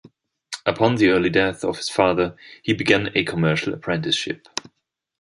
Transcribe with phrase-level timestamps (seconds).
[0.65, 4.47] Upon the early death of his father, he began a commercial apprenticeship.